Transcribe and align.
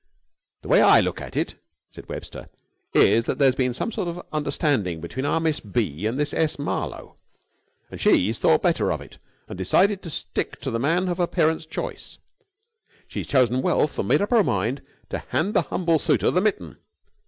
"The 0.63 0.67
way 0.67 0.81
I 0.81 0.99
look 0.99 1.21
at 1.21 1.37
it," 1.37 1.61
said 1.91 2.09
Webster, 2.09 2.49
"is 2.91 3.25
that 3.25 3.37
there's 3.37 3.53
been 3.53 3.71
some 3.75 3.91
sort 3.91 4.07
of 4.07 4.19
understanding 4.33 4.99
between 4.99 5.25
our 5.27 5.39
Miss 5.39 5.59
B. 5.59 6.07
and 6.07 6.17
this 6.19 6.33
S. 6.33 6.57
Marlowe, 6.57 7.17
and 7.91 8.01
she's 8.01 8.39
thought 8.39 8.63
better 8.63 8.91
of 8.91 8.99
it 8.99 9.19
and 9.47 9.55
decided 9.55 10.01
to 10.01 10.09
stick 10.09 10.59
to 10.61 10.71
the 10.71 10.79
man 10.79 11.07
of 11.07 11.19
her 11.19 11.27
parent's 11.27 11.67
choice. 11.67 12.17
She's 13.07 13.27
chosen 13.27 13.61
wealth 13.61 13.99
and 13.99 14.07
made 14.07 14.23
up 14.23 14.31
her 14.31 14.43
mind 14.43 14.81
to 15.09 15.19
hand 15.29 15.53
the 15.53 15.61
humble 15.69 15.99
suitor 15.99 16.31
the 16.31 16.41
mitten. 16.41 16.77